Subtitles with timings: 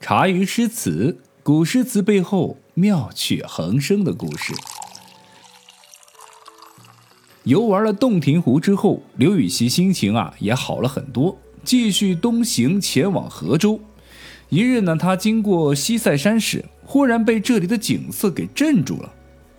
[0.00, 4.54] 茶余诗词，古诗词背后妙趣横生的故事。
[7.44, 13.78] 游玩了洞庭湖之后，刘禹锡心情啊也好了很多，继续东行前往河州。
[14.48, 19.12] 一日呢，他经过西塞山时，忽然被这里的景色给镇住了。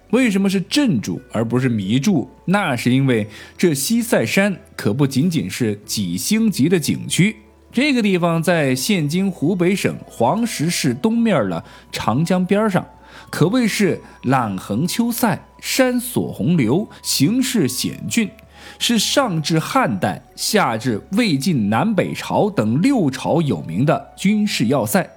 [0.09, 2.27] 为什么是镇住而不是迷住？
[2.45, 7.37] 那是因为这西塞山可不仅仅是几星级的景区，
[7.71, 12.85] 这个地方在现今湖北省黄石市东面的长江边上，
[13.29, 18.29] 可谓是揽横秋塞，山锁洪流，形势险峻，
[18.77, 25.09] 是上至汉代，下至魏晋南北朝等六朝有名的军事要塞。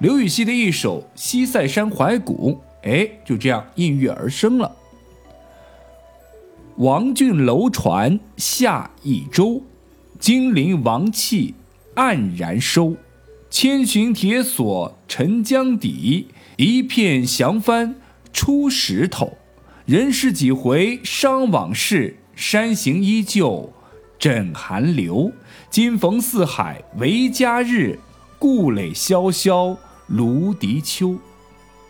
[0.00, 2.52] 刘禹锡的一首《西塞山怀古》。
[2.82, 4.74] 哎，就这样应运而生了。
[6.76, 9.62] 王浚楼船下益州，
[10.18, 11.54] 金陵王气
[11.94, 12.96] 黯然收。
[13.50, 17.96] 千寻铁锁沉江底，一片降帆
[18.32, 19.36] 出石头。
[19.86, 23.72] 人世几回伤往事，山形依旧
[24.20, 25.32] 枕寒流。
[25.68, 27.98] 今逢四海为家日，
[28.38, 31.18] 故垒萧萧芦荻秋。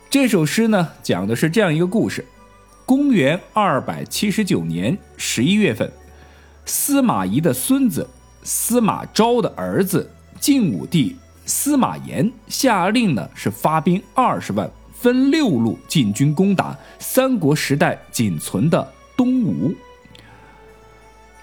[0.09, 2.25] 这首诗呢，讲的是这样一个故事：
[2.87, 5.93] 公元二百七十九年十一月份，
[6.65, 8.09] 司马懿的孙子
[8.43, 10.11] 司马昭的儿子
[10.41, 19.75] 晋武帝司马炎下令呢，是发兵二十万，分六路进军攻打三国时代仅存的东吴。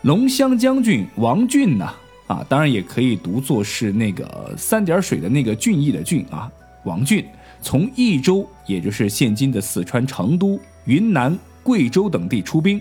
[0.04, 1.94] 龙骧将军王浚呢，
[2.28, 6.50] 啊，当然也可以读作是那个三点水的那个俊逸的俊啊，
[6.86, 7.26] 王浚。
[7.60, 12.80] 从益州，也就是现今的四川成都、云南、贵州等地出兵，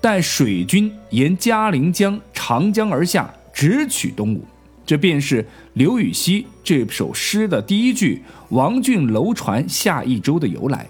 [0.00, 4.42] 带水军沿嘉陵江、长江而下，直取东吴。
[4.86, 10.88] 这便是刘禹锡这首诗的第一句“王浚楼船下益州”的由来。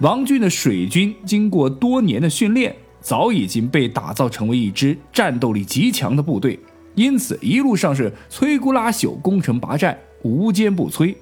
[0.00, 6.58] 王浚的水军经过多年的训练，早已经被打造成为一支战斗力极强的部队，
[6.96, 11.14] 因此一路上是摧枯拉朽、攻城拔寨，无坚不摧。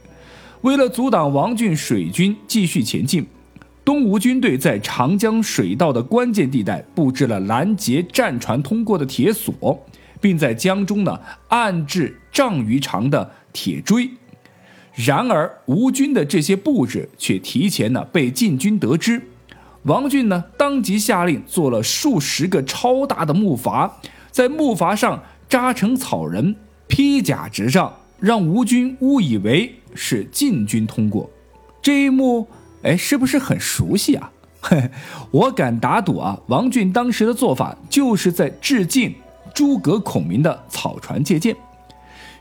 [0.63, 3.27] 为了阻挡王浚水军继续前进，
[3.85, 9.55] 东吴军队在长江水道的关键地带布置了拦截战船通过的铁索，
[10.21, 14.11] 并在江中呢安置丈余长的铁锥。
[14.95, 19.23] 然而，吴军的这些布置却提前呢被晋军得知。
[19.83, 23.91] 王浚呢当即下令做了数十个超大的木筏，
[24.31, 26.57] 在木筏上扎成草人，
[26.89, 29.75] 披甲执仗，让吴军误以为。
[29.99, 31.31] 是晋军通过
[31.81, 32.47] 这一幕，
[32.83, 34.31] 哎，是不是很熟悉啊？
[34.61, 34.91] 嘿，
[35.33, 39.15] 我敢打赌啊，王浚当时的做法就是在致敬
[39.57, 41.57] 诸葛孔明的草船借箭。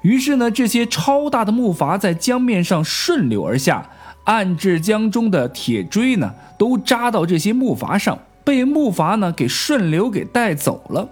[0.02, 3.90] 于是呢，这些超大的木筏在江面上顺流而下，
[4.26, 11.08] 暗至江中的铁锥呢，都扎到这些木筏上，被木筏呢给顺流给带走了。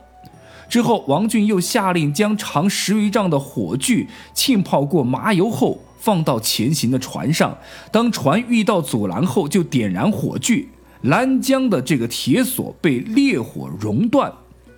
[0.67, 5.79] 之后，王俊又下令将长十余丈的火炬浸泡过麻油后。
[5.97, 7.57] 放到前行的船上，
[7.89, 10.67] 当船遇到阻拦后，就点燃火炬，
[11.03, 14.29] 拦江的这个铁索被烈火熔断，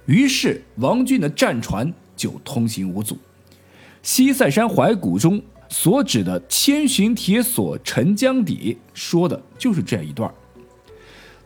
[0.05, 3.17] 于是王浚的战船就通行无阻。
[4.03, 10.31] 西塞山怀古中所指的“千寻铁索沉江底”，说的就是这一段。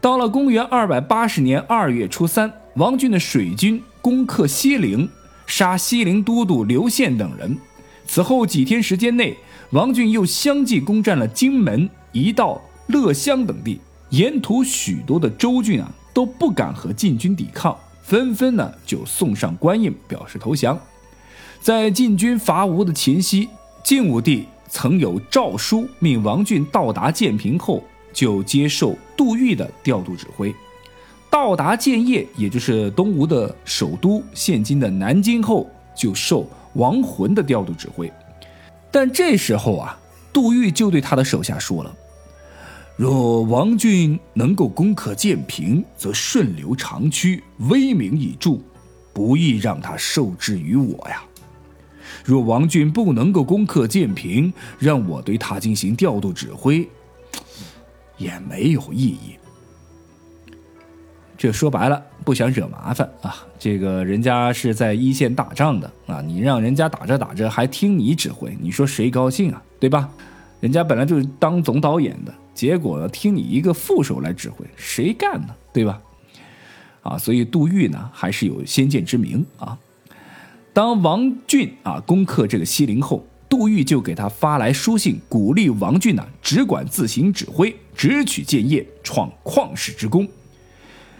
[0.02, 5.09] 到了公元二百八十年二月初三，王浚的水军攻克西陵，
[5.47, 7.58] 杀西陵都督刘宪等人。
[8.06, 9.38] 此后几天时间内，
[9.72, 17.78] 王浚又相继攻占了荆门、一道、乐乡等地，沿途许多的州郡啊都不敢和晋军抵抗，
[18.09, 20.75] 纷纷呢就送上官印表示投降。
[21.62, 23.47] 在晋军伐吴的前夕，
[23.84, 30.52] 晋武帝曾有诏书命王浚到达建平后就接受杜预的调度指挥，
[31.30, 38.12] 到达建业，也就是东吴的首都，现今的南京后就受王浑的调度指挥。
[38.90, 40.00] 但这时候啊，
[40.34, 41.96] 杜预就对他的手下说了
[42.99, 48.59] ：“若王俊能够攻克建平，则顺流长驱，威名已著，
[49.13, 51.23] 不易让他受制于我呀。
[52.25, 56.90] 若王俊不能够攻克建平，让我对他进行调度指挥，
[58.17, 59.37] 也没有意义。”
[61.40, 63.47] 这说白了，不想惹麻烦啊！
[63.57, 69.63] 这个人家是在一线打仗的啊，你让人家打着打着还听你指挥，你说谁高兴啊？
[69.79, 70.09] 对吧？
[70.59, 75.56] 人家本来就是当总导演的，结果呢听你一个副手来指挥，谁干呢？
[75.72, 76.02] 对吧？
[77.02, 79.79] 啊，所以杜预呢还是有先见之明啊。
[80.73, 90.28] 当王浚啊攻克这个西陵后，杜预就给他发来书信，鼓励王俊呢只管自行指挥，只取建业，创旷世之功。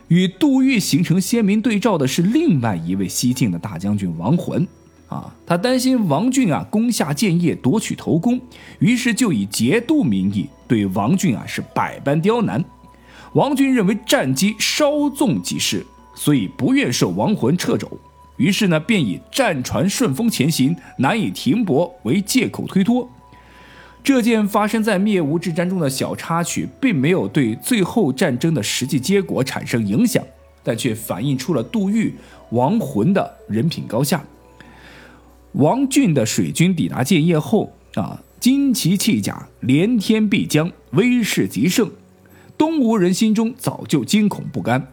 [0.09, 4.68] 与杜预形成鲜明对照的是另外一位西晋的大将军王浑，
[5.07, 8.42] 啊，他担心王俊啊攻下建业，夺取头功，
[8.80, 12.63] 于是就以节度名义对王俊啊是百般刁难。
[13.33, 15.86] 王俊认为战机稍纵即逝，
[16.16, 17.92] 所以不愿受亡魂掣肘。
[18.38, 23.10] 于是呢，便以战船顺风前行，难以停泊为借口推脱。
[24.01, 30.24] 这件发生在灭吴之战中的小插曲，并没有对最后战争的实际结果产生影响，
[30.63, 32.13] 但却反映出了杜预、
[32.51, 34.24] 亡魂的人品高下。
[35.54, 41.91] 王俊的水军抵达建业后啊，旌旗弃甲，连天必将，威势极盛，
[42.57, 44.88] 东吴人心中早就惊恐不甘。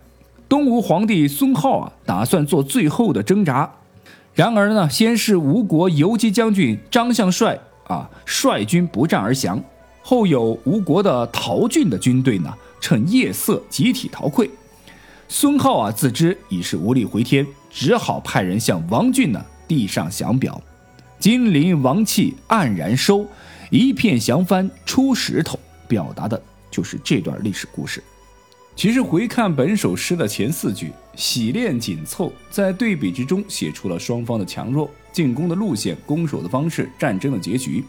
[0.49, 3.71] 东吴皇帝孙皓啊，打算做最后的挣扎。
[4.35, 9.63] 然而呢，先是吴国游击将军张相帅啊率军不战而降，
[10.03, 14.51] 后有吴国的陶俊的军队呢趁夜色集体逃溃。
[15.29, 20.61] 孙皓啊自知已是无力回天，只好派人向王俊呢递上降表
[21.19, 23.27] ：“金陵王气黯然收，
[23.71, 25.59] 一片降帆出石头。”
[25.89, 26.41] 表达的
[26.71, 28.03] 就是这段历史故事。
[28.75, 37.83] 其实回看本首诗的前四句，洗练紧凑，在对比之中写出了双方的强弱、进攻的路线、攻守的方式、战争的结局。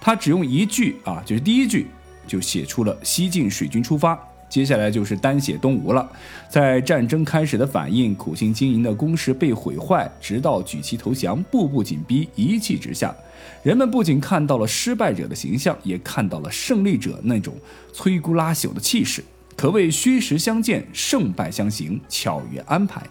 [0.00, 1.86] 他只用一句啊，就是第一句，
[2.26, 4.18] 就写出了西晋水军出发，
[4.52, 6.06] 接下来就是单写东吴了。
[6.46, 13.16] 在战争开始的反应、苦心经营的工事被毁坏，直到举旗投降，步步紧逼，一气之下，
[13.62, 17.54] 人们不仅看到了失败者的形象，也看到了胜利者那种
[17.94, 19.24] 摧枯拉朽的气势。
[19.56, 23.02] 可谓虚实相见，胜败相形，巧于安排。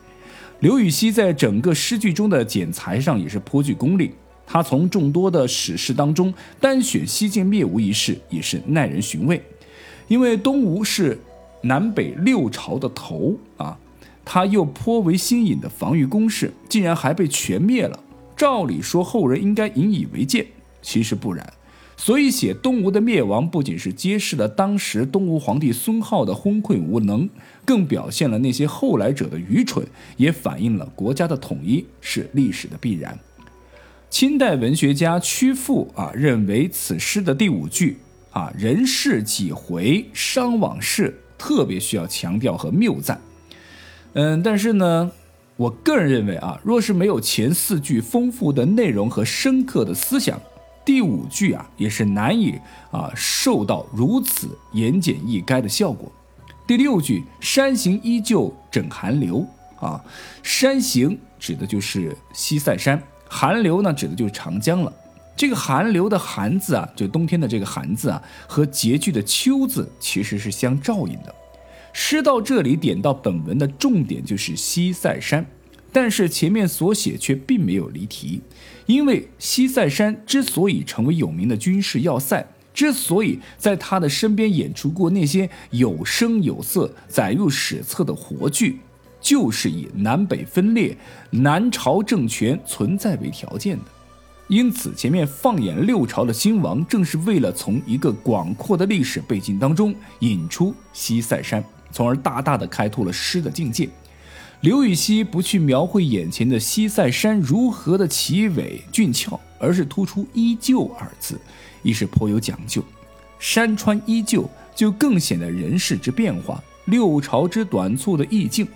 [0.59, 4.11] 刘禹锡在整个诗句中的剪裁上也是颇具功力。
[4.45, 9.41] 他从众多的史事当中单选西晋灭吴一事，也是耐人寻味。
[10.07, 11.17] 因为东吴是
[11.61, 13.77] 南北六朝的头啊，
[14.25, 17.99] 他又颇为新颖的防御工事，竟然还被全灭了。
[18.35, 20.47] 照理说后人应该引以为戒，
[20.81, 21.53] 其实不然。
[21.95, 27.29] 所以写东吴的灭亡，不仅是揭示了当时东吴皇帝孙皓的昏聩无能，
[27.63, 29.85] 更表现了那些后来者的愚蠢，
[30.17, 33.19] 也反映了国家的统一是历史的必然。
[34.09, 37.97] 清代文学家屈复啊认为此诗的第五句
[38.31, 43.19] 啊“人世几回伤往事”特别需要强调和谬赞。
[44.13, 45.11] 嗯，但是呢，
[45.57, 50.39] 我个人认为啊，若是没有前四句丰富的内容和深刻的思想。
[50.85, 52.59] 第五句啊，也是难以
[52.91, 56.11] 啊受到如此言简意赅的效果。
[56.67, 59.43] 第六句“山行依旧枕寒流”
[59.81, 59.99] 啊，
[60.43, 64.93] 山行指的就是西塞山，寒流呢指的就是长江了。
[65.41, 71.33] 这个寒流的寒字啊，就冬天的这个寒字啊，和拮据的秋字其实是相照应的。
[71.93, 75.43] 诗到这里点到本文的重点就是西塞山。
[75.91, 78.39] 但是前面所写却并没有离题，
[78.85, 88.79] 因为西塞山之所以成为有名的军事要塞，之所以在他的身边演出过那些有声有色、载入史册的活剧，
[89.19, 90.95] 就是以南北分裂、
[91.31, 93.85] 南朝政权存在为条件的。
[94.51, 103.87] 因此，前面放眼六朝的兴亡，正是为了从一个广阔的历史背景当中引出西塞山，从而大大的开拓了诗的境界。
[104.59, 111.39] 刘禹锡不去描绘眼前的西塞山如何的奇伟俊俏，而是突出“依旧”二字，
[111.81, 112.83] 亦是颇有讲究。
[113.39, 118.67] 山川依旧，就更显得人世之变化、六朝之短促的意境。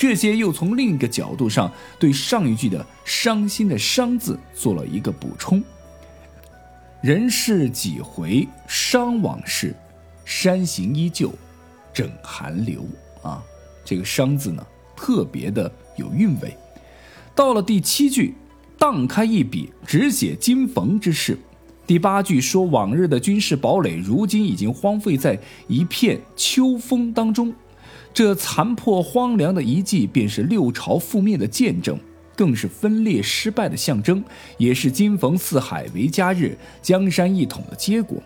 [0.00, 5.62] 这些又从另一个角度上对上一句的伤心的“伤”字做了一个补充
[7.04, 9.76] ：“人世几回伤往事，
[10.24, 11.30] 山形依旧
[11.92, 12.82] 枕寒流。”
[13.22, 13.42] 啊，
[13.84, 14.66] 这个“伤”字呢？
[14.96, 16.56] 特别的有韵味。
[17.34, 18.34] 到了第七句，
[18.78, 21.38] 荡开一笔，只写今逢之事。
[21.86, 25.38] 第八句说往日的军事堡垒，如今已经荒废在
[25.68, 27.52] 一片秋风当中。
[28.12, 31.98] 这残破荒凉的遗迹，便是六朝覆灭的见证，
[32.36, 34.22] 更是分裂失败的象征，
[34.58, 38.20] 也是今逢四海为家日，江山一统的结果。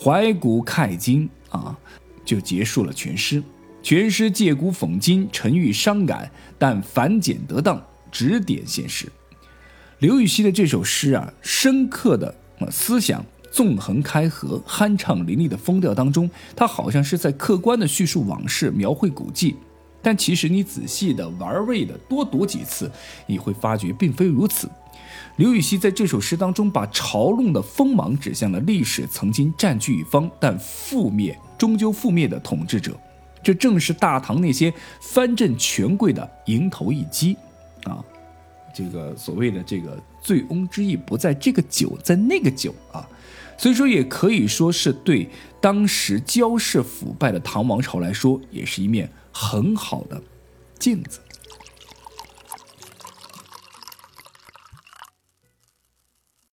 [0.00, 1.76] 怀古慨今啊，
[2.24, 3.42] 就结束了全诗。
[3.82, 9.10] 全诗借古讽今，沉郁伤感，但繁简得当，指点现实。
[9.98, 12.34] 刘禹锡的这首诗啊，深刻的
[12.70, 19.56] 思想纵横开合、酣畅淋漓的风调当中，他好像是在客观的叙述往事、描绘古迹，
[20.02, 22.90] 但其实你仔细的玩味的多读几次，
[23.26, 24.68] 你会发觉并非如此。
[25.36, 32.96] 刘禹锡在这首诗当中，把嘲弄的锋芒指向了历史曾经占据一方但覆灭终究覆灭的统治者。
[33.42, 37.36] 这正是大唐那些藩镇权贵的迎头一击
[37.84, 38.04] 啊！
[38.74, 43.08] 这个所谓的这个醉翁之意不在这个酒，在那个酒啊。
[43.56, 45.28] 所以说，也可以说是对
[45.60, 50.22] 当时焦氏腐败的唐王朝来说，也是一面很好的
[50.78, 51.18] 镜子。